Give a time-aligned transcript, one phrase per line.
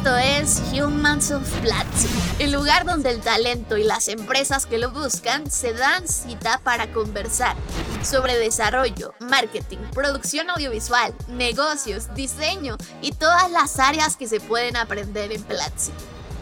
[0.00, 4.90] Esto es Humans of Platzi, el lugar donde el talento y las empresas que lo
[4.92, 7.54] buscan se dan cita para conversar
[8.02, 15.32] sobre desarrollo, marketing, producción audiovisual, negocios, diseño y todas las áreas que se pueden aprender
[15.32, 15.92] en Platzi.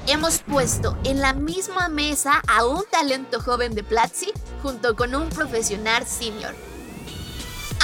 [0.06, 4.30] Hemos puesto en la misma mesa a un talento joven de Platzi
[4.62, 6.54] junto con un profesional senior.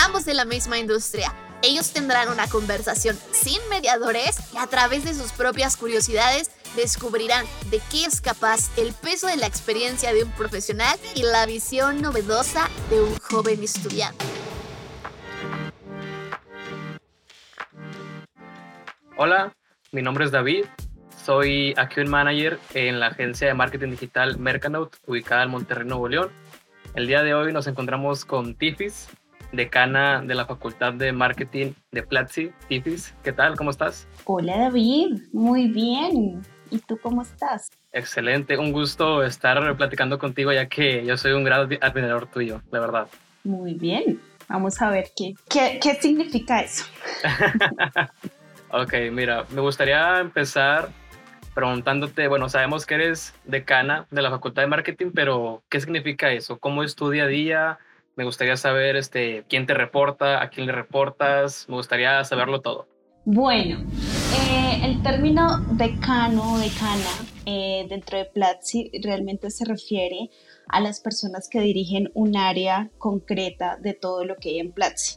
[0.05, 1.35] Ambos de la misma industria,
[1.65, 7.81] ellos tendrán una conversación sin mediadores y a través de sus propias curiosidades descubrirán de
[7.91, 12.69] qué es capaz el peso de la experiencia de un profesional y la visión novedosa
[12.91, 14.25] de un joven estudiante.
[19.17, 19.55] Hola,
[19.93, 20.67] mi nombre es David,
[21.25, 26.31] soy Account Manager en la agencia de marketing digital Mercanote, ubicada en Monterrey, Nuevo León.
[26.95, 29.09] El día de hoy nos encontramos con Tifis,
[29.57, 33.15] decana de la Facultad de Marketing de Platzi, Tifis.
[33.23, 33.57] ¿Qué tal?
[33.57, 34.07] ¿Cómo estás?
[34.25, 36.43] Hola David, muy bien.
[36.71, 37.71] ¿Y tú cómo estás?
[37.93, 42.81] Excelente, un gusto estar platicando contigo ya que yo soy un gran admirador tuyo, de
[42.81, 43.07] verdad.
[43.45, 46.85] Muy bien, vamos a ver qué, qué, qué significa eso.
[48.71, 50.89] ok, mira, me gustaría empezar
[51.55, 56.59] preguntándote, bueno, sabemos que eres decana de la Facultad de Marketing, pero ¿qué significa eso?
[56.59, 57.79] ¿Cómo es tu día a día?
[58.17, 62.87] Me gustaría saber este, quién te reporta, a quién le reportas, me gustaría saberlo todo.
[63.25, 63.81] Bueno,
[64.39, 67.11] eh, el término decano o decana
[67.47, 70.31] eh, dentro de Platzi realmente se refiere
[70.69, 75.17] a las personas que dirigen un área concreta de todo lo que hay en Platzi.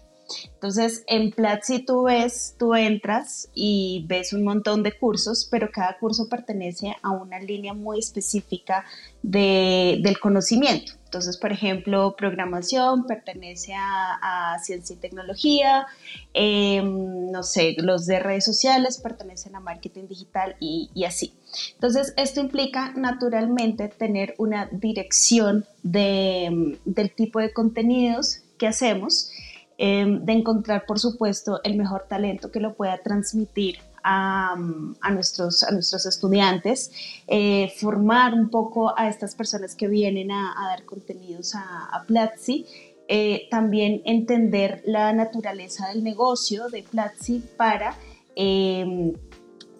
[0.53, 5.97] Entonces, en Platzi tú ves, tú entras y ves un montón de cursos, pero cada
[5.99, 8.85] curso pertenece a una línea muy específica
[9.21, 10.93] del conocimiento.
[11.07, 15.87] Entonces, por ejemplo, programación pertenece a, ciencia y tecnología,
[16.33, 21.33] em, no sé, los de redes sociales pertenecen a marketing digital y, así.
[21.75, 26.77] Entonces, esto implica naturalmente tener una dirección del
[27.15, 29.31] tipo de contenidos que hacemos
[29.79, 33.77] Em, de encontrar, por supuesto, el mejor talento que lo pueda transmitir
[34.09, 36.91] a, nuestros, a nuestros estudiantes,
[37.27, 42.65] eh, formar un poco a estas personas que vienen a, dar contenidos a, Platzi,
[43.09, 47.97] eh, también entender la naturaleza del negocio de Platzi para
[48.35, 49.13] em,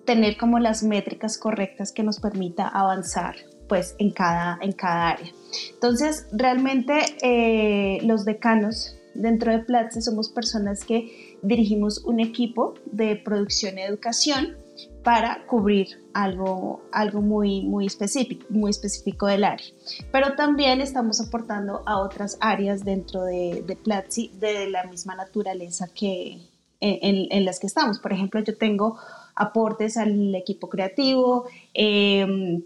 [0.06, 3.36] tener como las métricas correctas que nos permita avanzar
[3.70, 5.32] pues en cada, en cada área.
[5.74, 13.16] Entonces, realmente eh, los decanos Dentro de Platzi somos personas que dirigimos un equipo de
[13.16, 14.56] producción y educación
[15.03, 19.66] para cubrir algo, algo muy, muy, específico, muy específico del área.
[20.12, 25.88] Pero también estamos aportando a otras áreas dentro de, de Platzi de la misma naturaleza
[25.88, 26.41] que
[26.80, 28.00] en, las que estamos.
[28.00, 28.97] Por ejemplo, yo tengo
[29.36, 32.62] aportes al equipo creativo, eh,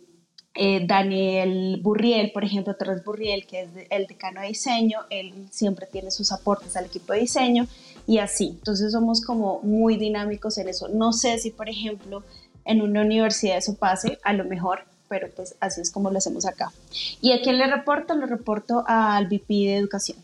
[0.54, 5.88] eh, Daniel Burriel, por ejemplo, Torres Burriel, que es el decano de diseño, él siempre
[5.88, 7.68] tiene sus aportes al equipo de diseño
[8.06, 8.56] y así.
[8.58, 10.90] Entonces somos como muy dinámicos en eso.
[10.90, 12.24] No sé si, por ejemplo,
[12.66, 16.46] en una universidad eso pase, a lo mejor, pero pues así es como lo hacemos
[16.46, 16.72] acá.
[17.22, 18.14] ¿Y a quién le reporto?
[18.16, 20.18] Le reporto al VP de Educación.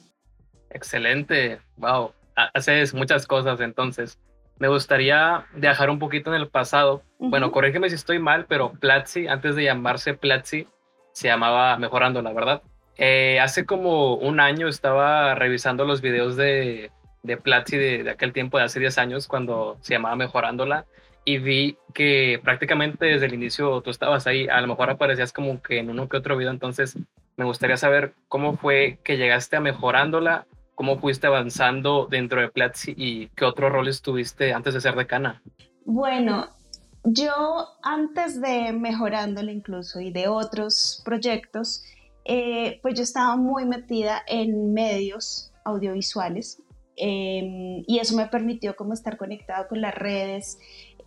[0.70, 2.12] Excelente, wow,
[2.54, 4.18] haces muchas cosas entonces
[4.60, 7.04] me gustaría viajar un poquito en el pasado.
[7.20, 10.68] Bueno, corrígeme si estoy mal, pero Platzi, antes de llamarse Platzi,
[11.12, 12.62] se llamaba Mejorándola, ¿verdad?
[12.98, 16.92] Eh, hace como un año estaba revisando los videos de,
[17.24, 20.86] de Platzi de, aquel tiempo, de hace 10 años, cuando se llamaba Mejorándola,
[21.24, 25.62] y vi que prácticamente desde el inicio tú estabas ahí, a lo mejor aparecías como
[25.62, 26.98] que en uno que otro video, entonces
[27.36, 30.48] me gustaría saber cómo fue que llegaste a Mejorándola
[30.78, 35.42] cómo fuiste avanzando dentro de Platzi y qué otros roles tuviste antes de ser decana.
[35.86, 36.50] Bueno,
[37.04, 41.84] yo antes de mejorándole incluso y de otros proyectos,
[42.26, 46.62] eh, pues yo estaba muy metida en medios audiovisuales
[46.96, 50.60] em, y eso me permitió como estar conectado con las redes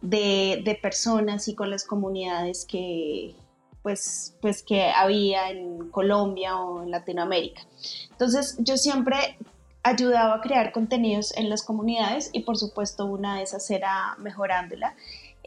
[0.02, 3.36] de, de, personas y con las comunidades que,
[3.82, 7.62] pues, pues que había en Colombia o en Latinoamérica.
[8.10, 9.38] Entonces yo siempre
[9.82, 14.94] ayudaba a crear contenidos en las comunidades y por supuesto una de esas era mejorándola.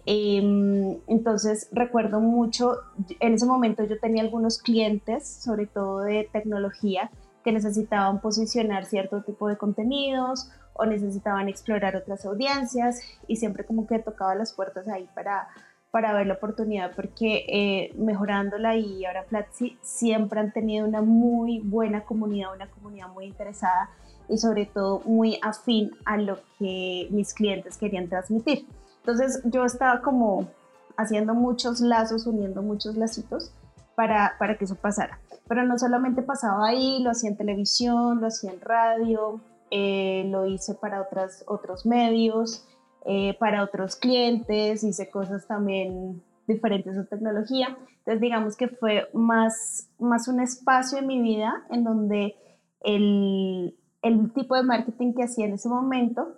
[0.05, 2.77] Em, entonces recuerdo mucho,
[3.19, 7.09] en ese momento yo tenía algunos clientes, sobre todo de tecnología,
[7.43, 13.85] que necesitaban posicionar cierto tipo de contenidos o necesitaban explorar otras audiencias y siempre como
[13.87, 15.47] que tocaba las puertas ahí para,
[15.91, 21.59] para ver la oportunidad porque eh, mejorándola y ahora Platzi siempre han tenido una muy
[21.59, 23.89] buena comunidad, una comunidad muy interesada
[24.29, 28.65] y sobre todo muy afín a lo que mis clientes querían transmitir.
[28.99, 30.47] Entonces yo estaba como
[30.95, 33.51] haciendo muchos lazos, uniendo muchos lacitos
[33.95, 35.19] para, para que eso pasara.
[35.47, 39.41] Pero no solamente pasaba ahí, lo hacía en televisión, lo hacía en radio,
[39.71, 42.65] eh, lo hice para otras, otros medios,
[43.05, 47.75] eh, para otros clientes, hice cosas también diferentes de tecnología.
[47.99, 52.35] Entonces digamos que fue más, más un espacio en mi vida en donde
[52.81, 56.35] el, el tipo de marketing que hacía en ese momento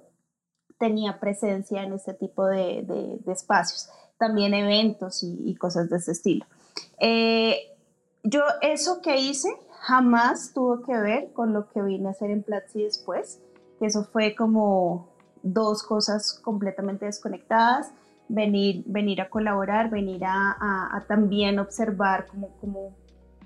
[0.77, 2.83] tenía presencia en este tipo de,
[3.25, 6.45] de, espacios, también eventos y, cosas de ese estilo.
[6.99, 7.57] Eh,
[8.23, 9.49] yo eso que hice
[9.81, 13.41] jamás tuvo que ver con lo que vine a hacer en Platzi después,
[13.79, 15.09] que eso fue como
[15.43, 17.91] dos cosas completamente desconectadas,
[18.27, 22.95] venir, venir a colaborar, venir a, también observar cómo, cómo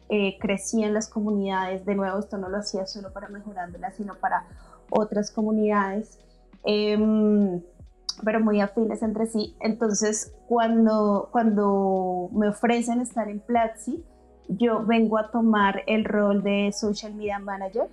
[0.10, 1.86] eh, crecían las comunidades.
[1.86, 4.46] De nuevo, esto no lo hacía solo para mejorándolas, sino para
[4.90, 6.20] otras comunidades.
[6.64, 7.62] Em,
[8.24, 9.56] pero muy afines entre sí.
[9.60, 14.04] Entonces, cuando, cuando me ofrecen estar en Platzi,
[14.48, 17.88] yo vengo a tomar el rol de Social Media Manager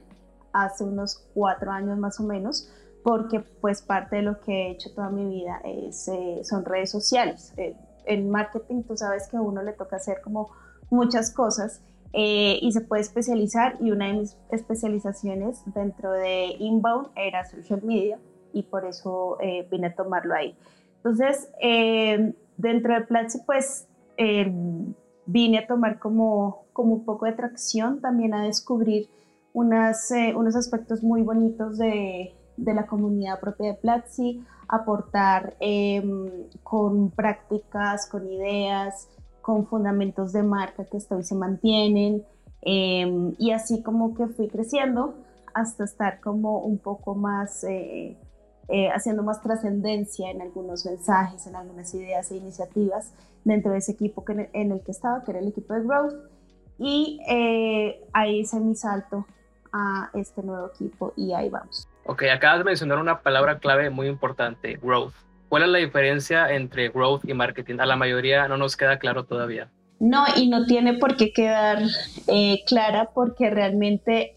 [0.53, 2.73] hace unos cuatro años más o menos,
[3.05, 6.91] porque pues parte de lo que he hecho toda mi vida es, eh, son redes
[6.91, 7.53] sociales.
[7.59, 7.77] Eh,
[8.07, 10.51] en marketing tú sabes que a uno le toca hacer como
[10.91, 17.09] muchas cosas eh, y se puede especializar y una de mis especializaciones dentro de inbound
[17.17, 18.19] era social media
[18.57, 20.57] y por eso eh, vine a tomarlo ahí.
[20.97, 23.87] Entonces, eh, dentro de Platzi, pues
[24.17, 24.51] eh,
[25.27, 29.09] vine a tomar como, como un poco de tracción, también a descubrir
[29.53, 37.11] unas, unos aspectos muy bonitos de, de, la comunidad propia de Platzi, aportar em, con
[37.11, 39.09] prácticas, con ideas,
[39.47, 42.25] con fundamentos de marca que hasta hoy se mantienen.
[42.63, 45.15] Em, y así como que fui creciendo
[45.55, 48.17] hasta estar como un poco más eh,
[48.93, 53.13] haciendo más trascendencia en algunos mensajes, en algunas ideas e iniciativas
[53.45, 56.15] dentro de ese equipo que, en el que estaba, que era el equipo de Growth.
[56.79, 59.27] Y eh, ahí hice mi salto
[59.73, 61.89] a este nuevo equipo y ahí vamos.
[62.05, 65.15] Ok, acabas de mencionar una palabra clave muy importante, growth.
[65.57, 67.79] ¿Cuál es la diferencia entre growth y marketing?
[67.79, 69.71] A la mayoría no nos queda claro todavía.
[69.99, 71.79] No, y no tiene por qué quedar
[72.27, 74.37] eh, clara porque realmente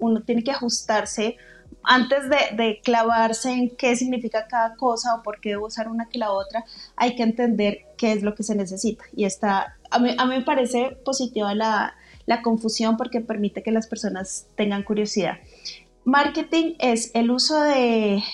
[0.00, 1.36] uno tiene que ajustarse
[1.84, 6.18] antes de, clavarse en qué significa cada cosa o por qué debo usar una que
[6.18, 6.64] la otra,
[6.96, 9.04] hay que entender qué es lo que se necesita.
[9.14, 11.94] Y está, a mí, me parece positiva la,
[12.42, 15.38] confusión porque permite que las personas tengan curiosidad.
[16.04, 18.24] Marketing es el uso de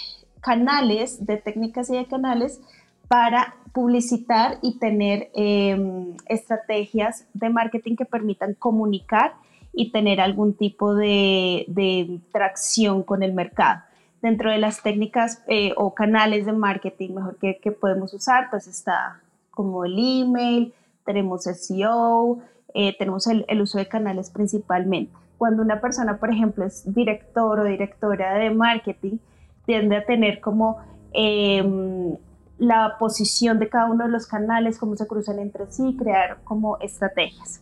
[0.40, 2.60] canales, de técnicas y de canales
[3.08, 9.34] para publicitar y tener em, estrategias de marketing que permitan comunicar
[9.72, 13.82] y tener algún tipo de, tracción con el mercado.
[14.20, 19.20] Dentro de las técnicas eh, o canales de marketing mejor que, podemos usar, pues está
[19.50, 20.74] como el email,
[21.04, 22.40] tenemos SEO,
[22.74, 25.12] eh, tenemos el, uso de canales principalmente.
[25.38, 29.18] Cuando una persona, por ejemplo, es director o directora de marketing,
[29.68, 30.78] tiende a tener como
[31.12, 32.16] em,
[32.56, 36.78] la posición de cada uno de los canales, cómo se cruzan entre sí, crear como
[36.78, 37.60] estrategias.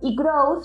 [0.00, 0.64] Y growth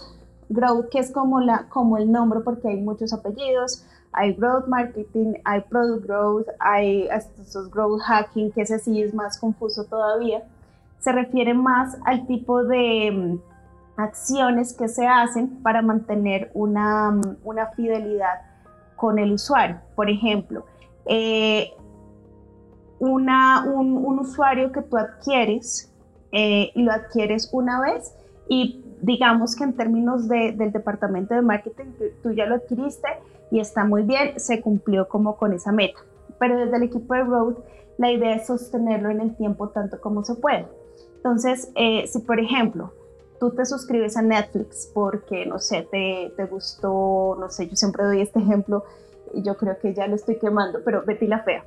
[0.49, 5.33] Growth, que es como, la, como el nombre porque hay muchos apellidos, hay Growth Marketing,
[5.43, 10.43] hay Product Growth, hay estos Growth Hacking, que ese sí es más confuso todavía,
[10.99, 17.67] se refiere más al tipo de mm, acciones que se hacen para mantener una, una
[17.67, 18.41] fidelidad
[18.95, 19.81] con el usuario.
[19.95, 20.65] Por ejemplo,
[21.07, 21.73] eh,
[22.99, 25.93] un, usuario que tú adquieres
[26.31, 28.13] eh, lo adquieres una vez
[28.49, 31.85] y digamos que en términos del departamento de marketing,
[32.23, 33.07] tú ya lo adquiriste
[33.51, 35.99] y está muy bien, se cumplió como con esa meta.
[36.39, 37.55] Pero desde el equipo de Road,
[37.97, 40.67] la idea es sostenerlo en el tiempo tanto como se puede.
[41.17, 42.93] Entonces, eh, si por ejemplo,
[43.39, 48.03] tú te suscribes a Netflix porque, no sé, te, te gustó, no sé, yo siempre
[48.05, 48.83] doy este ejemplo,
[49.35, 51.63] yo creo que ya lo estoy quemando, pero Betty la Fea.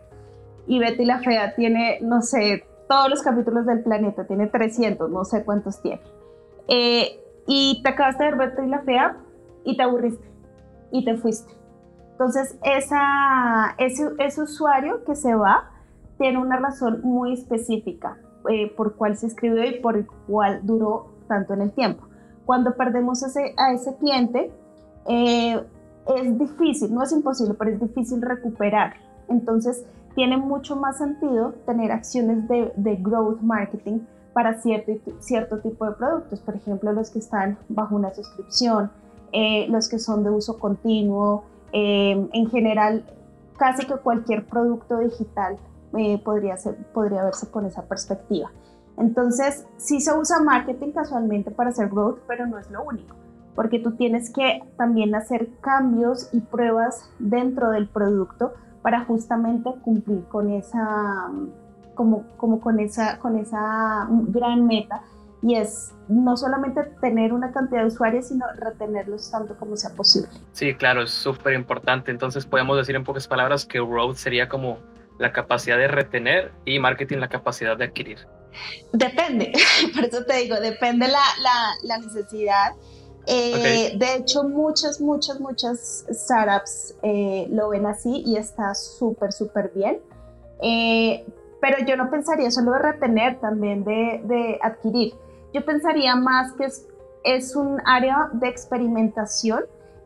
[0.66, 5.24] Y Betty la Fea tiene, no sé, todos los capítulos del planeta, tiene 300, no
[5.24, 6.00] sé cuántos tiene.
[6.68, 9.16] Eh, y te acabaste de ver Betty la Fea
[9.64, 10.28] y te aburriste
[10.92, 11.52] y te fuiste.
[12.12, 15.70] Entonces, esa, ese, ese usuario que se va
[16.18, 18.18] tiene una razón muy específica
[18.50, 22.04] eh, por cuál se escribió y por el cual duró tanto en el tiempo.
[22.44, 24.52] Cuando perdemos ese, a ese cliente,
[25.06, 25.62] eh,
[26.06, 28.94] es difícil, no es imposible, pero es difícil recuperar.
[29.28, 34.00] Entonces, tiene mucho más sentido tener acciones de, de growth marketing
[34.32, 38.90] para cierto, cierto tipo de productos, por ejemplo, los que están bajo una suscripción,
[39.32, 43.04] eh, los que son de uso continuo, eh, en general,
[43.58, 45.56] casi que cualquier producto digital
[45.96, 48.50] eh, podría, ser, podría verse con esa perspectiva.
[48.96, 53.14] Entonces, sí se usa marketing casualmente para hacer growth, pero no es lo único,
[53.54, 58.52] porque tú tienes que también hacer cambios y pruebas dentro del producto
[58.82, 61.30] para justamente cumplir con esa,
[61.94, 65.02] como, como con esa, con esa gran meta
[65.42, 70.28] y es no solamente tener una cantidad de usuarios, sino retenerlos tanto como sea posible.
[70.52, 72.10] Sí, claro, es súper importante.
[72.10, 74.78] Entonces podemos decir en pocas palabras que growth sería como
[75.18, 78.18] la capacidad de retener y marketing la capacidad de adquirir.
[78.92, 79.52] Depende,
[79.94, 82.72] por eso te digo, depende la, la, la necesidad.
[83.26, 89.70] Eh, de hecho, muchas, muchas, muchas startups eh, lo ven así y está súper, súper
[89.74, 90.00] bien.
[90.62, 91.24] Eh,
[91.60, 95.14] pero yo no pensaría solo de retener, también de, de adquirir.
[95.52, 96.86] Yo pensaría más que es,
[97.24, 99.64] es un área de experimentación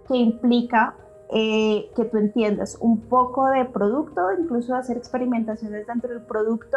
[0.08, 0.96] que implica
[1.30, 6.76] eh, que tú entiendas un poco de producto, incluso hacer experimentaciones dentro del producto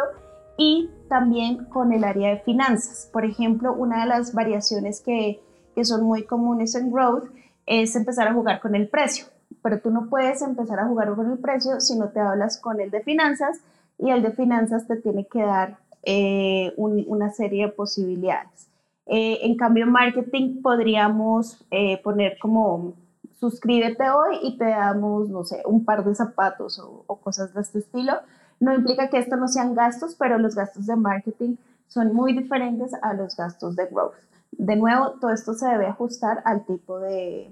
[0.56, 3.08] y también con el área de finanzas.
[3.12, 5.40] Por ejemplo, una de las variaciones que,
[5.78, 7.30] que son muy comunes en Growth
[7.64, 9.26] es empezar a jugar con el precio,
[9.62, 12.80] pero tú no puedes empezar a jugar con el precio si no te hablas con
[12.80, 13.60] el de finanzas
[13.96, 18.66] y el de finanzas te tiene que dar eh, una serie de posibilidades.
[19.06, 22.94] Eh, en cambio, marketing podríamos eh, poner como
[23.38, 27.60] suscríbete hoy y te damos, no sé, un par de zapatos o, o, cosas de
[27.60, 28.14] este estilo.
[28.58, 31.54] No implica que esto no sean gastos, pero los gastos de marketing
[31.86, 34.16] son muy diferentes a los gastos de growth.
[34.58, 37.50] De nuevo, todo esto se debe ajustar al tipo de,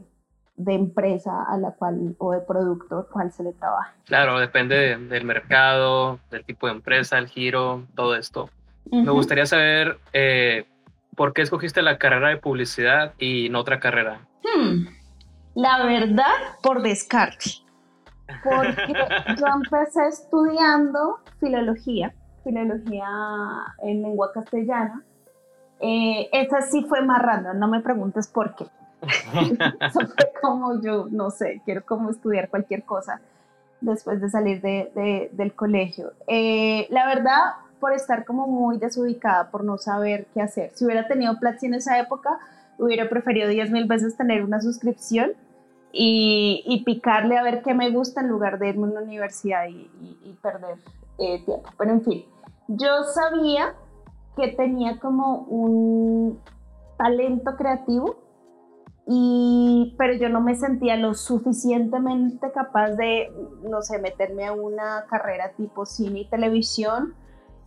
[0.57, 3.95] de empresa a la cual o de producto al cual se le trabaja.
[4.05, 8.51] Claro, depende del mercado, del tipo de empresa, el giro, todo esto.
[8.91, 10.67] Me gustaría saber eh,
[11.17, 14.21] por qué escogiste la carrera de publicidad y no otra carrera.
[14.45, 14.87] Hmm.
[15.55, 17.51] La verdad, por descarte.
[18.45, 18.93] Porque
[19.41, 23.09] yo empecé estudiando filología, filología
[23.83, 25.03] en lengua castellana.
[25.81, 28.67] Eh, esa sí fue más random, no me preguntes por qué.
[29.81, 33.21] Eso fue como yo, no sé, quiero como estudiar cualquier cosa
[33.81, 36.13] después de salir de, del colegio.
[36.27, 40.71] Eh, la verdad, por estar como muy desubicada, por no saber qué hacer.
[40.75, 42.39] Si hubiera tenido Platzi en esa época,
[42.79, 45.33] hubiera preferido 10 mil veces tener una suscripción
[45.93, 49.67] y, y, picarle a ver qué me gusta en lugar de irme a una universidad
[49.67, 49.89] y,
[50.25, 50.77] y, perder
[51.19, 51.71] eh, tiempo.
[51.79, 52.25] Pero en fin,
[52.69, 53.75] yo sabía
[54.37, 56.39] que tenía como un
[56.99, 58.27] talento creativo
[59.09, 65.07] y, pero yo no me sentía lo suficientemente capaz de, no sé, meterme a una
[65.09, 67.15] carrera tipo cine y televisión.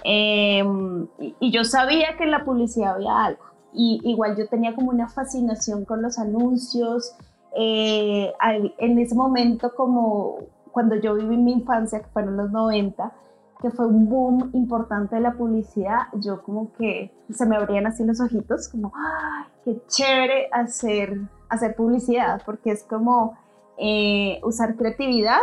[0.04, 3.44] Em, y, yo sabía que en la publicidad había algo.
[3.74, 7.16] Y igual yo tenía como una fascinación con los anuncios.
[7.56, 8.34] Eh,
[8.78, 10.40] en ese momento, como
[10.72, 13.14] cuando yo viví mi infancia, que fueron los 90,
[13.62, 18.06] que fue un boom importante de la publicidad, yo como que se me abrían así
[18.06, 22.42] los ojitos, como, ¡ay, qué chévere hacer, hacer publicidad!
[22.46, 23.38] Porque es como
[23.78, 25.42] eh, usar creatividad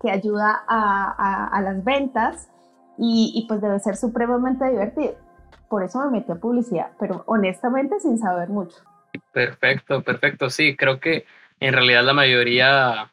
[0.00, 2.48] que ayuda a, a, las ventas
[2.98, 5.14] y, y, pues debe ser supremamente divertido.
[5.68, 8.76] Por eso me metí a publicidad, pero honestamente sin saber mucho.
[9.32, 10.50] Perfecto, perfecto.
[10.50, 11.24] Sí, creo que
[11.60, 13.11] en realidad la mayoría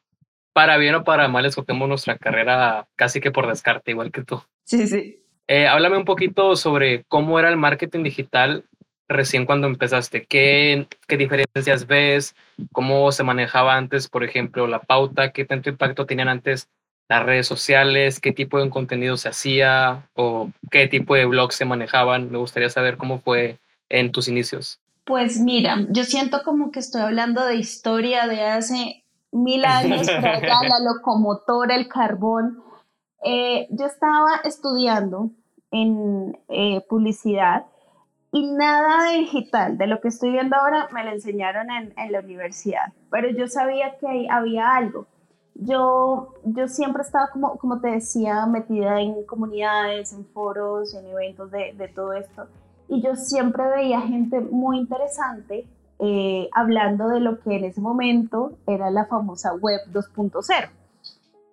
[0.59, 4.43] para bien o para mal escogemos nuestra carrera casi que por descarte, igual que tú.
[4.65, 5.23] Sí, sí.
[5.47, 8.65] Eh, háblame un poquito sobre cómo era el marketing digital
[9.07, 10.25] recién cuando empezaste.
[10.25, 12.35] ¿Qué, ¿Qué diferencias ves?
[12.73, 15.31] ¿Cómo se manejaba antes, por ejemplo, la pauta?
[15.31, 16.67] ¿Qué tanto impacto tenían antes
[17.07, 18.19] las redes sociales?
[18.19, 20.09] ¿Qué tipo de contenido se hacía?
[20.13, 22.31] ¿O qué tipo de blogs se manejaban?
[22.31, 24.81] Me gustaría saber cómo fue en tus inicios.
[25.05, 30.79] Pues mira, yo siento como que estoy hablando de historia de hace mil años la
[30.83, 32.63] locomotora, el carbón.
[33.23, 35.31] Eh, yo estaba estudiando
[35.71, 37.65] en eh, publicidad
[38.31, 42.19] y nada digital de lo que estoy viendo ahora me lo enseñaron en, en, la
[42.19, 45.07] universidad, pero yo sabía que había algo.
[45.55, 51.51] Yo, yo siempre estaba, como, como te decía, metida en comunidades, en foros, en eventos
[51.51, 52.47] de, de todo esto,
[52.87, 55.67] y yo siempre veía gente muy interesante
[55.99, 60.69] eh, hablando de lo que en ese momento era la famosa web 2.0.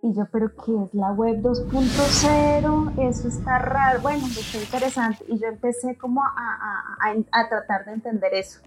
[0.02, 2.92] Y yo, pero ¿qué es la web 2.0?
[2.98, 5.24] Eso está raro, bueno, está interesante.
[5.28, 8.60] Y yo empecé como a, a, a, tratar de entender eso.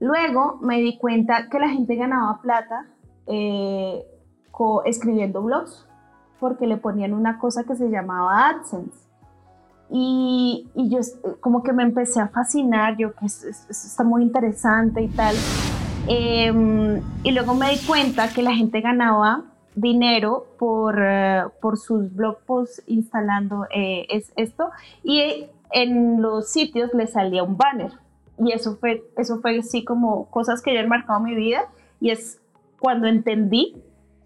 [0.00, 2.86] Luego me di cuenta que la gente ganaba plata
[3.26, 4.02] eh,
[4.86, 5.86] escribiendo blogs,
[6.40, 9.07] porque le ponían una cosa que se llamaba AdSense.
[9.90, 10.98] Y, y, yo
[11.40, 15.34] como que me empecé a fascinar, yo que eso, está muy interesante y tal.
[16.06, 22.14] Em, y luego me di cuenta que la gente ganaba dinero por, eh, por sus
[22.14, 24.70] blog posts instalando eh, es, esto
[25.04, 27.92] y en los sitios le salía un banner
[28.38, 31.66] y eso fue, eso fue así como cosas que yo he marcado mi vida
[32.00, 32.40] y es
[32.80, 33.76] cuando entendí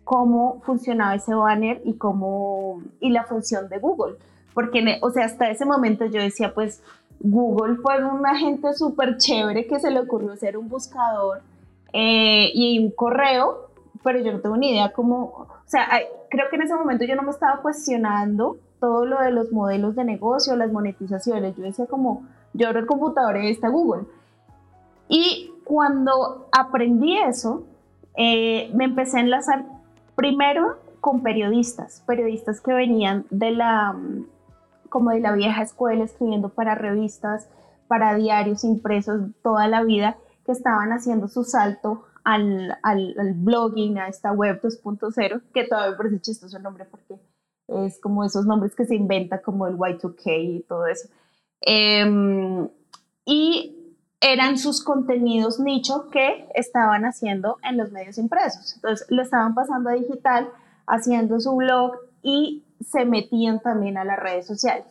[0.05, 4.17] cómo funcionaba ese banner y cómo y la función de Google
[4.55, 6.83] porque o sea hasta ese momento yo decía pues
[7.21, 11.41] Google fue una gente súper chévere que se le ocurrió hacer un buscador
[11.93, 15.89] eh, y un correo pero yo no tengo ni idea cómo, o sea,
[16.31, 19.95] creo que en ese momento yo no me estaba cuestionando todo lo de los modelos
[19.95, 24.05] de negocio, las monetizaciones, yo decía como, yo abro el computador y está Google.
[25.09, 27.65] Y cuando aprendí eso,
[28.17, 29.65] eh, me empecé a enlazar
[30.17, 33.97] primero con periodistas, periodistas que venían de la,
[34.93, 37.49] como de la vieja escuela, escribiendo para revistas,
[37.89, 43.99] para diarios impresos toda la vida, que estaban haciendo su salto al, al, al blogging,
[43.99, 47.19] a esta web 2.0, que todavía me parece chistoso el nombre porque
[47.69, 51.09] es como esos nombres que se inventa como el Y2K y todo eso.
[51.63, 52.69] Em,
[53.25, 58.75] y eran sus contenidos nicho que estaban haciendo en los medios impresos.
[58.77, 60.49] Entonces lo estaban pasando a digital,
[60.87, 64.87] haciendo su blog y se metían también a las redes sociales.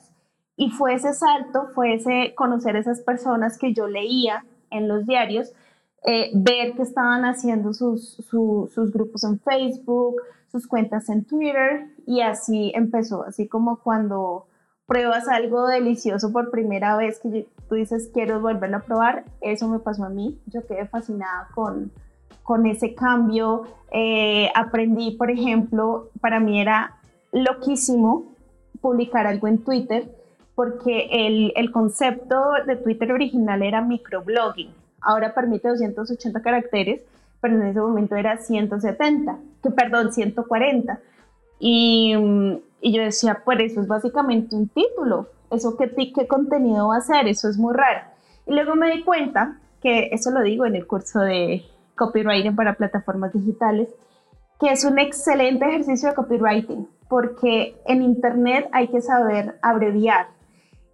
[0.55, 5.53] Y fue ese salto, fue ese conocer esas personas que yo leía en los diarios,
[6.03, 10.15] eh, ver que estaban haciendo sus, sus grupos en Facebook,
[10.51, 14.47] sus cuentas en Twitter y así empezó, así como cuando
[14.85, 19.79] pruebas algo delicioso por primera vez que tú dices quiero volverlo a probar, eso me
[19.79, 21.91] pasó a mí, yo quedé fascinada con,
[22.43, 26.97] con ese cambio, eh, aprendí, por ejemplo, para mí era
[27.31, 28.35] loquísimo
[28.81, 30.09] publicar algo en Twitter
[30.55, 32.35] porque el, el concepto
[32.65, 37.01] de Twitter original era microblogging ahora permite 280 caracteres,
[37.41, 40.99] pero en ese momento era 170, que perdón, 140.
[41.59, 42.15] Y,
[42.81, 47.01] y yo decía, pues eso es básicamente un título, eso qué, qué contenido va a
[47.01, 48.01] ser, eso es muy raro.
[48.45, 51.63] Y luego me di cuenta, que eso lo digo en el curso de
[51.95, 53.89] copywriting para plataformas digitales,
[54.59, 60.29] que es un excelente ejercicio de copywriting, porque en Internet hay que saber abreviar,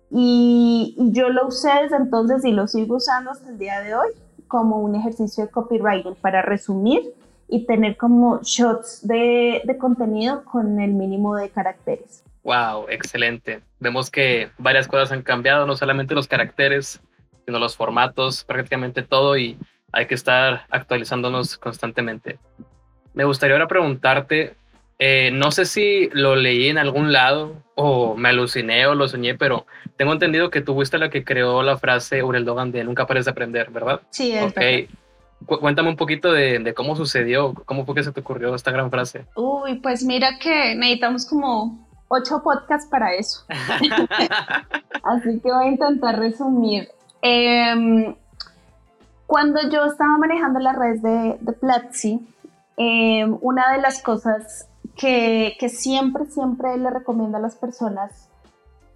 [0.09, 4.07] y, yo lo usé desde entonces y lo sigo usando hasta el día de hoy
[4.47, 7.13] como un ejercicio de copywriting para resumir
[7.47, 12.23] y tener como shots de, de, contenido con el mínimo de caracteres.
[12.41, 13.61] Wow, excelente.
[13.79, 16.99] Vemos que varias cosas han cambiado, no solamente los caracteres,
[17.45, 19.55] sino los formatos, prácticamente todo y
[19.91, 22.39] hay que estar actualizándonos constantemente.
[23.13, 24.55] Me gustaría ahora preguntarte,
[24.99, 29.35] eh, no sé si lo leí en algún lado o me aluciné o lo soñé,
[29.35, 33.05] pero tengo entendido que tú fuiste la que creó la frase Urel Dogan de nunca
[33.05, 34.01] pares de aprender, ¿verdad?
[34.09, 34.89] Sí, es okay.
[35.45, 39.25] Cuéntame un poquito de, cómo sucedió, cómo fue que se te ocurrió esta gran frase.
[39.35, 43.45] Uy, pues mira que necesitamos como ocho podcasts para eso.
[45.03, 46.89] Así que voy a intentar resumir.
[47.21, 48.15] Em,
[49.27, 52.19] cuando yo estaba manejando las redes de, de Platzi,
[52.75, 58.29] em, una de las cosas que, siempre, siempre le recomiendo a las personas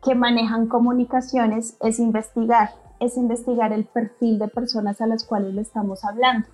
[0.03, 5.61] que manejan comunicaciones es investigar, es investigar el perfil de personas a las cuales le
[5.61, 6.47] estamos hablando.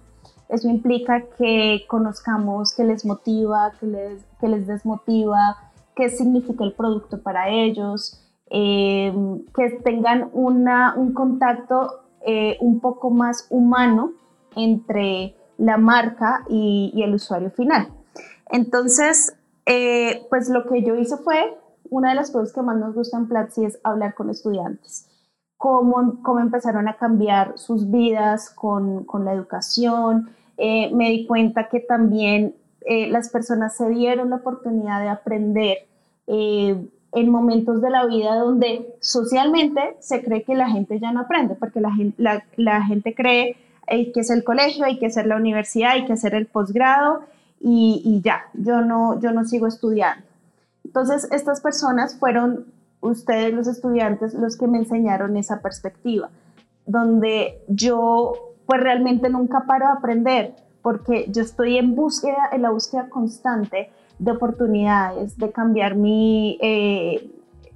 [0.49, 5.57] Eso implica que conozcamos qué les motiva, qué les, les desmotiva,
[5.95, 9.13] qué significa el producto para ellos, eh,
[9.55, 14.11] que tengan una, un contacto eh, un poco más humano
[14.55, 17.96] entre la marca y el usuario final.
[18.49, 21.57] Entonces, eh, pues lo que yo hice fue,
[21.89, 25.07] una de las cosas que más nos gusta en Platzi es hablar con estudiantes,
[25.57, 30.29] cómo, cómo empezaron a cambiar sus vidas con, con la educación.
[30.57, 32.55] Eh, me di cuenta que también
[32.85, 35.77] eh, las personas se dieron la oportunidad de aprender
[36.29, 41.55] en momentos de la vida donde socialmente se cree que la gente ya no aprende,
[41.55, 42.21] porque la gente,
[42.57, 43.55] la gente cree
[43.87, 47.21] que es el colegio, hay que hacer la universidad, hay que hacer el posgrado
[47.59, 50.25] y, ya, yo no, yo no sigo estudiando.
[50.85, 52.65] Entonces, estas personas fueron
[53.01, 56.29] ustedes los estudiantes los que me enseñaron esa perspectiva,
[56.85, 58.33] donde yo
[58.65, 63.89] pues realmente nunca paro de aprender, porque yo estoy en búsqueda, en la búsqueda constante
[64.19, 67.31] de oportunidades, de cambiar mi, eh,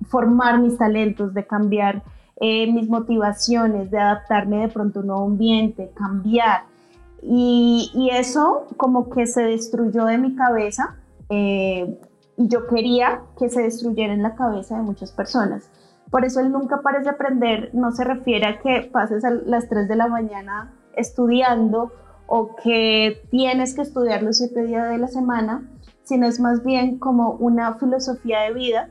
[0.08, 2.04] formar mis talentos, de cambiar
[2.40, 6.64] eh, mis motivaciones, de adaptarme de pronto a un nuevo ambiente, cambiar.
[7.22, 10.98] Y, eso como que se destruyó de mi cabeza
[11.30, 12.00] eh,
[12.36, 15.70] y yo quería que se destruyera en la cabeza de muchas personas.
[16.10, 19.70] Por eso el nunca pares de aprender no se refiere a que pases a las
[19.70, 21.92] 3 de la mañana estudiando
[22.28, 25.70] o que tienes que estudiar los 7 días de la semana,
[26.04, 28.90] sino es más bien como una filosofía de vida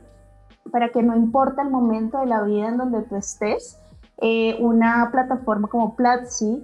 [0.71, 3.79] para que no importa el momento de la vida en donde tú estés,
[4.21, 6.63] eh, una plataforma como Platzi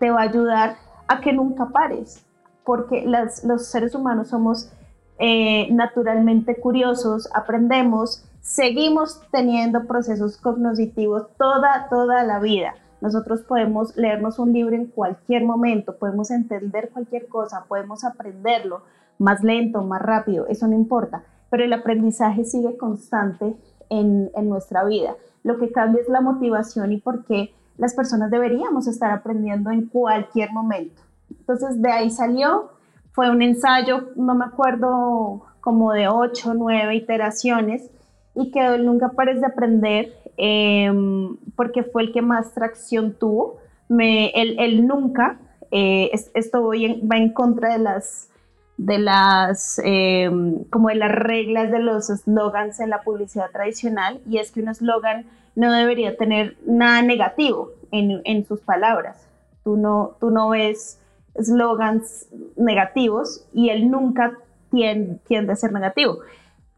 [0.00, 2.24] te va a ayudar a que nunca pares,
[2.64, 4.70] porque los seres humanos somos
[5.18, 12.74] eh, naturalmente curiosos, aprendemos, seguimos teniendo procesos cognitivos toda, toda la vida.
[13.00, 18.82] Nosotros podemos leernos un libro en cualquier momento, podemos entender cualquier cosa, podemos aprenderlo
[19.18, 23.54] más lento, más rápido, eso no importa, pero el aprendizaje sigue constante
[23.90, 25.14] en, en nuestra vida.
[25.44, 29.86] Lo que cambia es la motivación y por qué las personas deberíamos estar aprendiendo en
[29.86, 31.02] cualquier momento.
[31.30, 32.70] Entonces de ahí salió,
[33.12, 37.90] fue un ensayo, no me acuerdo, como de ocho, nueve iteraciones
[38.34, 43.56] y quedó el Nunca Pares de Aprender em, porque fue el que más tracción tuvo.
[43.88, 45.38] Me, el, Nunca,
[45.70, 48.28] eh, esto va en contra de las
[48.76, 54.38] de las em, como de las reglas de los eslogans en la publicidad tradicional y
[54.38, 59.28] es que un eslogan no debería tener nada negativo en, en sus palabras.
[59.62, 61.00] Tú no, tú no ves
[61.34, 64.38] eslogans negativos y él nunca
[64.70, 66.18] tiende, tiende a ser negativo.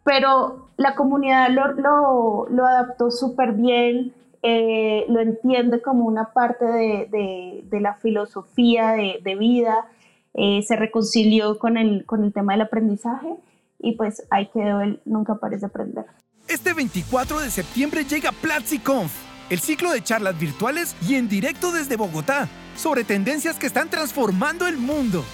[0.04, 6.64] Pero la comunidad lo, lo, lo adaptó súper bien, eh, lo entiende como una parte
[6.64, 9.86] de, de, de la filosofía de, de vida,
[10.36, 13.34] eh, se reconcilió con el, con el tema del aprendizaje
[13.78, 16.04] y pues ahí quedó él, nunca parece aprender.
[16.46, 19.12] Este 24 de septiembre llega PlatziConf,
[19.50, 24.66] el ciclo de charlas virtuales y en directo desde Bogotá sobre tendencias que están transformando
[24.66, 25.24] el mundo.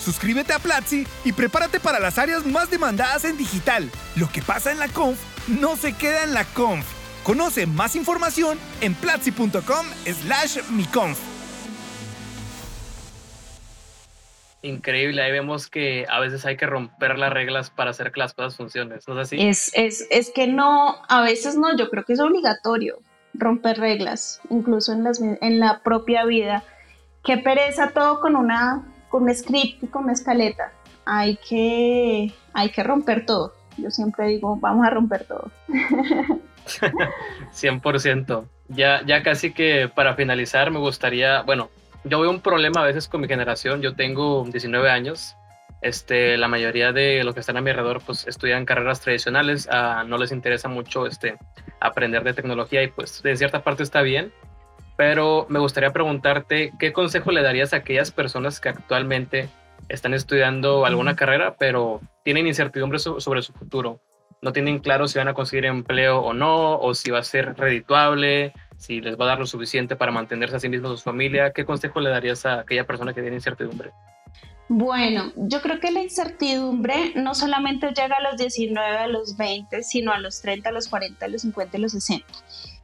[0.00, 3.90] Suscríbete a Platzi y prepárate para las áreas más demandadas en digital.
[4.16, 5.18] Lo que pasa en la conf
[5.48, 6.84] no se queda en la conf.
[7.24, 11.27] Conoce más información en platzi.com slash miconf.
[14.62, 18.34] Increíble, ahí vemos que a veces hay que romper las reglas para hacer que las
[18.34, 19.36] cosas funcionen, ¿no es así?
[19.40, 22.98] Es, es, es que no, a veces no, yo creo que es obligatorio
[23.34, 26.64] romper reglas, incluso en, las, en la propia vida.
[27.24, 30.72] Qué pereza todo con una con un script y con una escaleta.
[31.06, 33.54] Hay que, hay que romper todo.
[33.76, 35.50] Yo siempre digo, vamos a romper todo.
[36.66, 38.44] 100%.
[38.68, 41.70] Ya, ya casi que para finalizar me gustaría, bueno,
[42.04, 43.82] yo veo un problema a veces con mi generación.
[43.82, 45.36] Yo tengo 19 años.
[45.80, 49.68] Este, la mayoría de los que están a mi alrededor pues estudian carreras tradicionales,
[50.06, 51.36] no les interesa mucho este,
[51.80, 54.32] aprender de tecnología y pues de cierta parte está bien,
[54.96, 59.48] pero me gustaría preguntarte qué consejo le darías a aquellas personas que actualmente
[59.88, 64.00] están estudiando alguna carrera, pero tienen incertidumbre sobre su futuro.
[64.40, 67.56] No tienen claro si van a conseguir empleo o no, o si va a ser
[67.56, 71.02] redituable, si les va a dar lo suficiente para mantenerse a sí mismos o su
[71.02, 71.52] familia.
[71.52, 73.90] ¿Qué consejo le darías a aquella persona que tiene incertidumbre?
[74.68, 79.82] Bueno, yo creo que la incertidumbre no solamente llega a los 19, a los 20,
[79.82, 82.26] sino a los 30, a los 40, a los 50, a los 60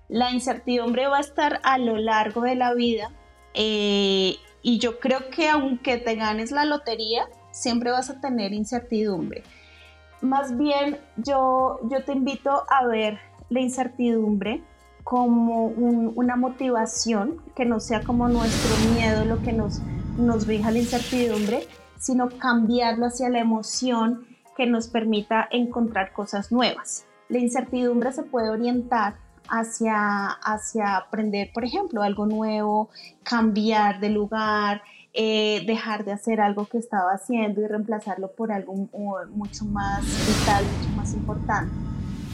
[0.09, 3.11] la incertidumbre va a estar a lo largo de la vida
[3.55, 9.43] eh, y yo creo que aunque te ganes la lotería, siempre vas a tener incertidumbre.
[10.25, 13.19] Más bien yo, yo te invito a ver
[13.51, 14.63] la incertidumbre
[15.03, 19.83] como una motivación, que no sea como nuestro miedo lo que nos,
[20.17, 27.05] nos rija la incertidumbre, sino cambiarlo hacia la emoción que nos permita encontrar cosas nuevas.
[27.29, 29.17] La incertidumbre se puede orientar
[29.49, 32.89] hacia, hacia aprender, por ejemplo, algo nuevo,
[33.25, 34.81] cambiar de lugar,
[35.17, 38.75] eh, dejar de hacer algo que estaba haciendo y reemplazarlo por algo
[39.31, 41.73] mucho más vital, mucho más importante.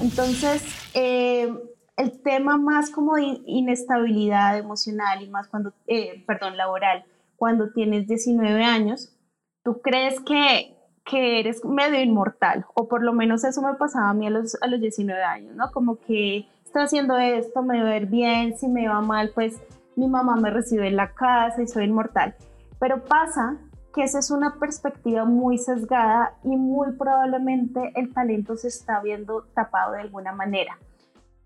[0.00, 0.64] Entonces,
[0.94, 1.52] eh,
[1.98, 7.04] el tema más como de inestabilidad emocional y más cuando, eh, perdón, laboral,
[7.36, 9.14] cuando tienes 19 años,
[9.62, 14.14] tú crees que, que eres medio inmortal, o por lo menos eso me pasaba a
[14.14, 15.70] mí a los, a los 19 años, ¿no?
[15.70, 19.60] Como que estoy haciendo esto, me va a ir bien, si me va mal, pues
[19.96, 22.34] mi mamá me recibe en la casa y soy inmortal.
[22.80, 23.58] Pero pasa
[23.94, 29.44] que esa es una perspectiva muy sesgada y muy probablemente el talento se está viendo
[29.54, 30.78] tapado de alguna manera.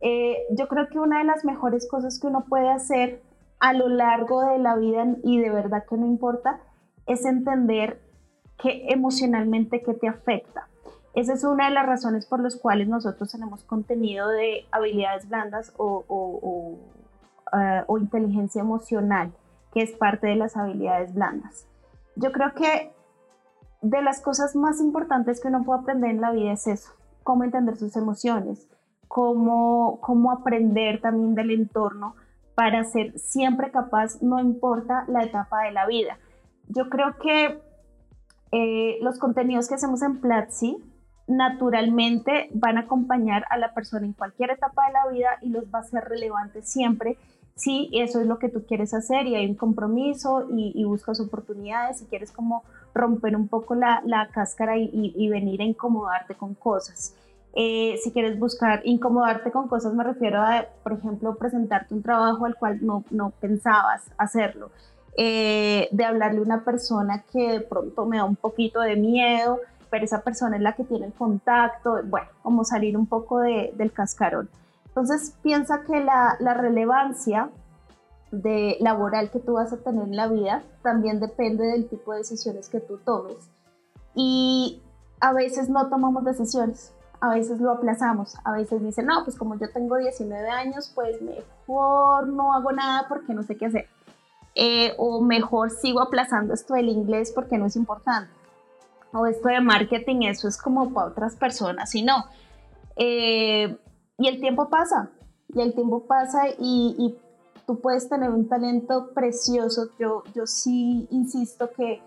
[0.00, 3.22] Eh, yo creo que una de las mejores cosas que uno puede hacer
[3.58, 6.60] a lo largo de la vida y de verdad que no importa
[7.06, 8.00] es entender
[8.58, 10.68] que emocionalmente qué te afecta.
[11.14, 15.72] Esa es una de las razones por las cuales nosotros tenemos contenido de habilidades blandas
[15.76, 16.04] o,
[17.52, 19.32] eh, o, inteligencia emocional,
[19.74, 21.66] que es parte de las habilidades blandas.
[22.16, 22.92] Yo creo que
[23.82, 26.92] de las cosas más importantes que uno puede aprender en la vida es eso,
[27.24, 28.68] cómo entender sus emociones,
[29.08, 32.14] cómo, cómo aprender también del entorno
[32.54, 36.18] para ser siempre capaz, no importa la etapa de la vida.
[36.68, 37.60] Yo creo que
[38.52, 40.78] eh, los contenidos que hacemos en Platzi
[41.26, 45.64] naturalmente van a acompañar a la persona en cualquier etapa de la vida y los
[45.64, 47.18] va a ser relevantes siempre
[47.56, 52.02] si eso es lo que tú quieres hacer y hay un compromiso y, buscas oportunidades
[52.02, 52.64] y quieres como
[52.94, 57.14] romper un poco la, cáscara y, venir a incomodarte con cosas.
[57.56, 62.46] Eh, si quieres buscar incomodarte con cosas, me refiero a, por ejemplo, presentarte un trabajo
[62.46, 64.70] al cual no, no pensabas hacerlo.
[65.16, 69.60] Eh, de hablarle a una persona que de pronto me da un poquito de miedo,
[69.88, 73.92] pero esa persona es la que tiene el contacto, bueno, como salir un poco del
[73.92, 74.48] cascarón.
[74.94, 77.50] Entonces piensa que la, la relevancia
[78.30, 82.18] de laboral que tú vas a tener en la vida también depende del tipo de
[82.18, 83.36] decisiones que tú tomes.
[84.14, 84.80] Y
[85.20, 89.58] a veces no tomamos decisiones, a veces lo aplazamos, a veces dicen, no, pues como
[89.58, 93.88] yo tengo 19 años, pues mejor no hago nada porque no sé qué hacer.
[94.54, 98.30] Eh, o mejor sigo aplazando esto del inglés porque no es importante
[99.14, 102.24] o esto de marketing, eso es como para otras personas, y no.
[102.96, 103.76] Eh,
[104.18, 105.10] y el tiempo pasa,
[105.54, 107.16] y el tiempo pasa y,
[107.66, 109.88] tú puedes tener un talento precioso.
[109.98, 112.02] Yo, yo sí insisto que,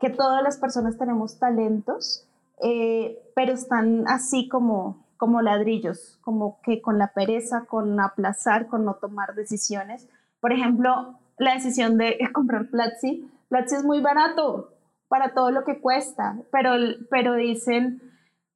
[0.00, 2.26] que todas las personas tenemos talentos,
[2.60, 8.84] eh, pero están así como, como ladrillos, como que con la pereza, con aplazar, con
[8.84, 10.08] no tomar decisiones.
[10.40, 13.30] Por ejemplo, la decisión de comprar Platzi.
[13.48, 14.72] Platzi es muy barato,
[15.12, 16.70] para todo lo que cuesta, pero,
[17.10, 18.00] pero dicen,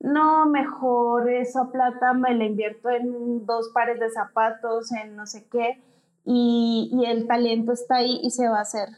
[0.00, 5.46] no, mejor esa plata me la invierto en dos pares de zapatos, en no sé
[5.50, 5.82] qué,
[6.24, 8.88] y, y el talento está ahí y se va a hacer,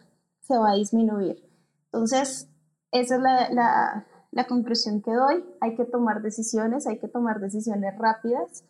[0.41, 1.43] se va a disminuir.
[1.87, 2.49] Entonces,
[2.91, 5.45] esa es la, la, la conclusión que doy.
[5.61, 8.65] Hay que tomar decisiones, hay que tomar decisiones rápidas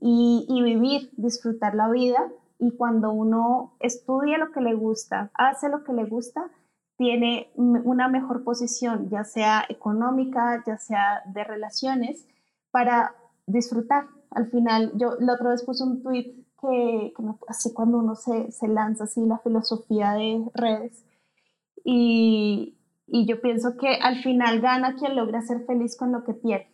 [0.00, 2.30] y, y vivir, disfrutar la vida.
[2.58, 6.50] Y cuando uno estudia lo que le gusta, hace lo que le gusta,
[6.96, 12.26] tiene una mejor posición, ya sea económica, ya sea de relaciones,
[12.70, 13.14] para
[13.46, 14.06] disfrutar.
[14.30, 17.12] Al final, yo la otra vez puse un tweet que,
[17.48, 21.04] así cuando uno se, se, lanza así la filosofía de redes,
[21.84, 26.34] y, y yo pienso que al final gana quien logra ser feliz con lo que
[26.34, 26.70] tiene.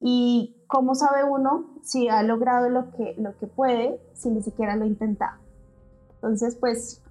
[0.00, 4.76] Y cómo sabe uno si ha logrado lo que, lo que puede si ni siquiera
[4.76, 5.38] lo ha intentado.
[6.14, 7.02] Entonces, pues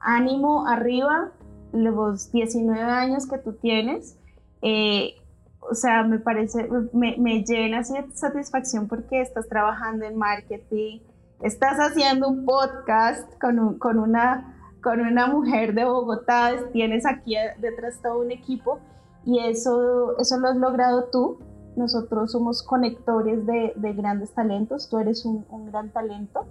[0.00, 1.32] ánimo arriba,
[1.72, 4.16] los 19 años que tú tienes,
[4.62, 5.14] eh,
[5.60, 11.00] o sea, me parece, me, me llena de satisfacción porque estás trabajando en marketing,
[11.42, 18.00] estás haciendo un podcast con, con, una, con una mujer de Bogotá, tienes aquí detrás
[18.02, 18.80] todo un equipo
[19.24, 21.38] y eso, eso lo has logrado tú.
[21.76, 26.44] Nosotros somos conectores de, de grandes talentos, tú eres un, un gran talento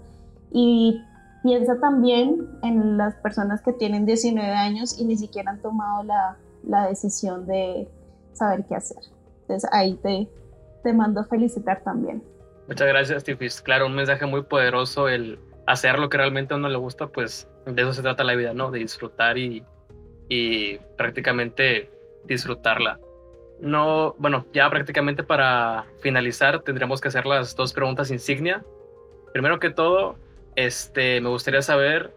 [0.52, 1.02] y
[1.48, 6.36] Piensa también en las personas que tienen 19 años y ni siquiera han tomado la,
[6.68, 7.88] la decisión de
[8.34, 8.98] saber qué hacer.
[9.44, 10.28] Entonces ahí te,
[10.84, 12.22] te mando a felicitar también.
[12.68, 13.62] Muchas gracias, Tifis.
[13.62, 17.48] Claro, un mensaje muy poderoso, el hacer lo que realmente a uno le gusta, pues
[17.66, 18.70] de eso se trata la vida, ¿no?
[18.70, 19.64] De disfrutar y,
[20.28, 21.90] y prácticamente
[22.26, 23.00] disfrutarla.
[23.62, 28.66] No, bueno, ya prácticamente para finalizar tendríamos que hacer las dos preguntas insignia.
[29.32, 30.18] Primero que todo,
[30.58, 32.14] este, me gustaría saber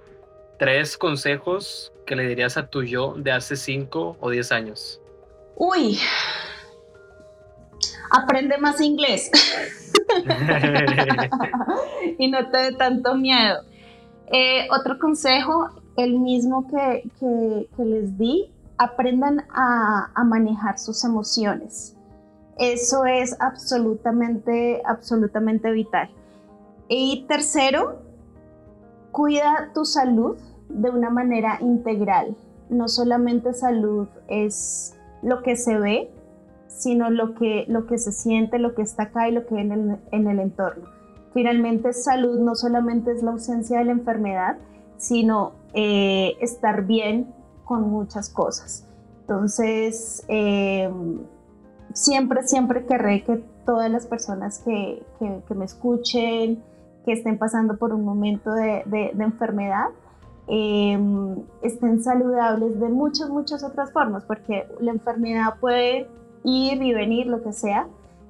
[0.59, 4.99] tres consejos que le dirías a tu yo de hace cinco o diez años.
[5.57, 5.99] Uy,
[8.11, 9.31] aprende más inglés
[12.19, 13.63] y no te dé tanto miedo.
[14.33, 21.95] Eh, otro consejo, el mismo que, les di, aprendan a, a, manejar sus emociones.
[22.59, 26.09] Eso es absolutamente, absolutamente vital.
[26.89, 28.10] Y tercero,
[29.21, 30.39] Cuida tu salud
[30.71, 32.35] de una manera integral.
[32.71, 36.11] No solamente salud es lo que se ve,
[36.69, 39.61] sino lo que, lo que se siente, lo que está acá y lo que hay
[39.61, 40.89] en el, en el entorno.
[41.35, 44.57] Finalmente, salud no solamente es la ausencia de la enfermedad,
[44.97, 47.31] sino eh, estar bien
[47.67, 48.87] con muchas cosas.
[49.21, 51.19] Entonces, em,
[51.93, 56.63] siempre, siempre querré que todas las personas que, que, que me escuchen,
[57.05, 59.89] que estén pasando por un momento de, de, enfermedad
[60.47, 66.09] em, estén saludables de muchas, muchas otras formas, porque la enfermedad puede
[66.45, 67.87] ir y venir, lo que sea,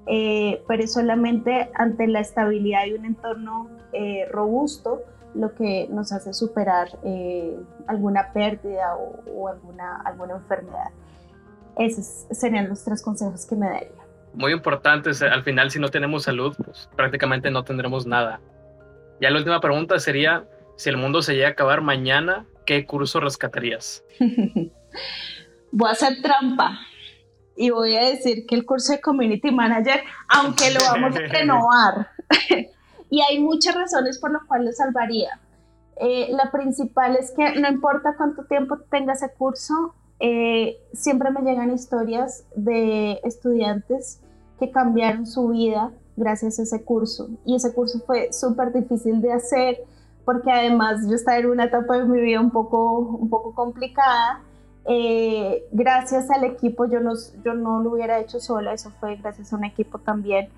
[0.06, 5.02] eh, pero solamente ante la estabilidad de un entorno eh, robusto
[5.34, 7.56] lo que nos hace superar eh,
[7.86, 10.88] alguna pérdida o, alguna, alguna enfermedad.
[11.78, 13.90] Esos serían los tres consejos que me daría.
[14.34, 18.40] Muy importantes, al final si no tenemos salud, pues prácticamente no tendremos nada.
[19.20, 23.20] Ya la última pregunta sería, si el mundo se llega a acabar mañana, ¿qué curso
[23.20, 24.02] rescatarías?
[25.72, 26.78] voy a hacer trampa
[27.54, 32.08] y voy a decir que el curso de Community Manager, aunque lo vamos a renovar,
[33.10, 35.38] y hay muchas razones por las cuales lo salvaría.
[35.96, 41.42] Eh, la principal es que no importa cuánto tiempo tenga ese curso, eh, siempre me
[41.42, 44.22] llegan historias de estudiantes
[44.58, 47.30] que cambiaron su vida gracias a ese curso.
[47.44, 49.78] Y ese curso fue súper difícil de hacer
[50.24, 54.42] porque además yo estaba en una etapa de mi vida un poco, un poco complicada.
[54.86, 59.52] Eh, gracias al equipo, yo no, yo no lo hubiera hecho sola, eso fue gracias
[59.52, 60.48] a un equipo también.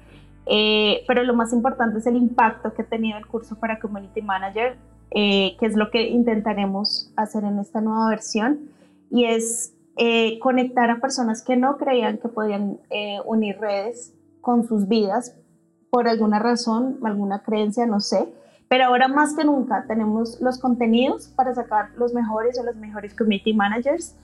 [0.46, 4.20] Eh, pero lo más importante es el impacto que ha tenido el curso para Community
[4.20, 4.76] Manager,
[5.10, 8.68] eh, que es lo que intentaremos hacer en esta nueva versión,
[9.10, 9.74] y es
[10.40, 12.78] conectar a personas que no creían que podían
[13.26, 15.36] unir redes con sus vidas
[15.92, 18.26] por alguna razón, alguna creencia, no sé,
[18.66, 23.14] pero ahora más que nunca tenemos los contenidos para sacar los mejores o los mejores
[23.14, 24.14] community managers.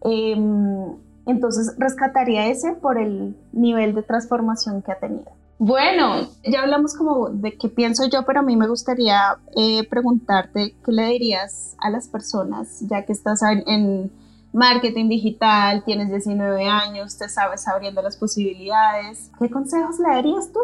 [0.00, 5.30] Em, entonces rescataría ese por el nivel de transformación que ha tenido.
[5.58, 10.76] Bueno, ya hablamos como de qué pienso yo, pero a mí me gustaría eh, preguntarte
[10.82, 14.10] qué le dirías a las personas, ya que estás en, en
[14.54, 19.30] marketing digital, tienes 19 años, te sabes abriendo las posibilidades.
[19.38, 20.60] ¿Qué consejos le darías tú?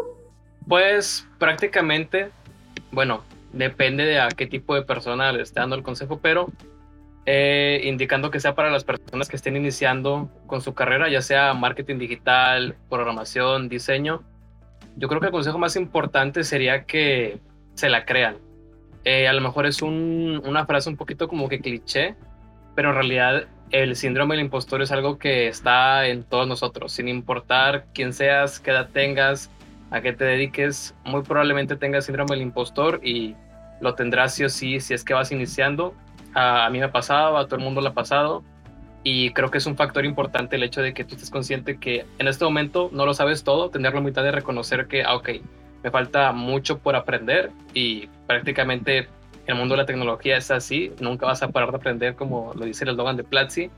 [0.67, 2.31] Pues prácticamente,
[2.91, 3.23] bueno,
[3.53, 6.49] depende de a qué tipo de persona le esté dando el consejo, pero
[7.27, 11.53] eh, indicando que sea para las personas que estén iniciando con su carrera, ya sea
[11.53, 14.23] marketing digital, programación, diseño.
[14.95, 17.39] Yo creo que el consejo más importante sería que
[17.73, 18.37] se la crean.
[19.03, 22.15] Eh, a lo mejor es una frase un poquito como que cliché,
[22.75, 27.07] pero en realidad el síndrome del impostor es algo que está en todos nosotros, sin
[27.07, 29.51] importar quién seas, qué edad tengas,
[29.91, 33.35] a qué te dediques, muy probablemente tengas síndrome del impostor y
[33.81, 35.93] lo tendrás sí o sí si es que vas iniciando.
[36.33, 38.43] A, mí me ha pasado, a todo el mundo le ha pasado.
[39.03, 42.05] Y creo que es un factor importante el hecho de que tú estés consciente que
[42.17, 45.29] en este momento no lo sabes todo, tener la mitad de reconocer que, ah, ok,
[45.83, 49.07] me falta mucho por aprender y prácticamente
[49.45, 52.65] el mundo de la tecnología es así, nunca vas a parar de aprender como lo
[52.65, 53.69] dice el eslogan de Platzi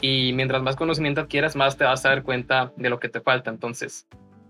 [0.00, 3.20] y mientras más conocimiento adquieras, más te vas a dar cuenta de lo que te
[3.20, 3.50] falta.
[3.50, 4.06] Entonces,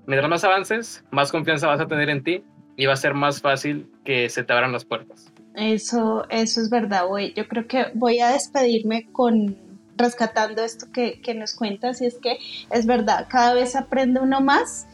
[0.08, 2.42] mientras más avances, más confianza vas a tener en ti
[2.76, 5.30] y va a ser más fácil que se te abran las puertas.
[5.54, 7.34] Eso, eso es verdad, güey.
[7.34, 9.56] Yo creo que voy a despedirme con
[9.96, 12.38] rescatando esto que, que nos cuentas y es que
[12.70, 14.86] es verdad, cada vez aprende uno más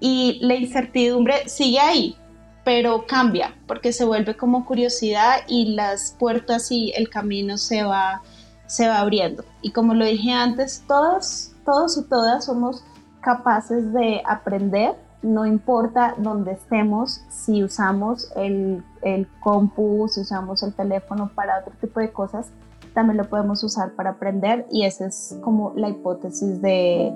[0.00, 2.16] y la incertidumbre sigue ahí,
[2.64, 8.22] pero cambia porque se vuelve como curiosidad y las puertas y el camino se va,
[8.66, 9.44] se va abriendo.
[9.62, 12.82] Y como lo dije antes, todos, todos y todas somos
[13.26, 14.94] capaces de aprender
[15.26, 21.74] no importa dónde estemos, si usamos el, el, compu, si usamos el teléfono para otro
[21.80, 22.52] tipo de cosas,
[22.94, 27.12] también lo podemos usar para aprender y esa es como la hipótesis de,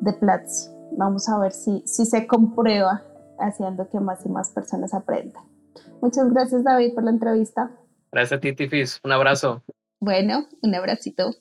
[0.00, 0.70] de Platzi.
[0.92, 3.02] Vamos a ver si, si se comprueba
[3.40, 5.42] haciendo que más y más personas aprendan.
[6.00, 7.72] Muchas gracias David por la entrevista.
[8.12, 9.64] Gracias a ti Tifis, un abrazo.
[10.00, 11.34] Bueno, un abracito.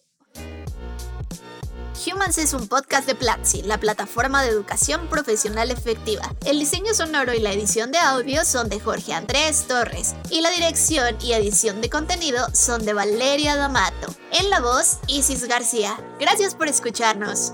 [2.05, 6.33] Humans es un podcast de Platzi, la plataforma de educación profesional efectiva.
[6.45, 10.51] El diseño sonoro y la edición de audio son de Jorge Andrés Torres y la
[10.51, 14.13] dirección y edición de contenido son de Valeria D'Amato.
[14.31, 15.99] En la voz, Isis García.
[16.19, 17.53] Gracias por escucharnos.